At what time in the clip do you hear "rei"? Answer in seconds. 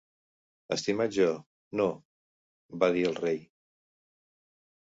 3.23-3.41